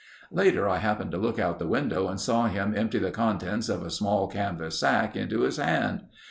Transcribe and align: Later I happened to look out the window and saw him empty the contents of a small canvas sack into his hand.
Later 0.31 0.67
I 0.67 0.77
happened 0.77 1.11
to 1.11 1.19
look 1.19 1.37
out 1.37 1.59
the 1.59 1.67
window 1.67 2.07
and 2.07 2.19
saw 2.19 2.47
him 2.47 2.73
empty 2.75 2.97
the 2.97 3.11
contents 3.11 3.69
of 3.69 3.83
a 3.83 3.91
small 3.91 4.27
canvas 4.27 4.79
sack 4.79 5.15
into 5.15 5.41
his 5.41 5.57
hand. 5.57 6.05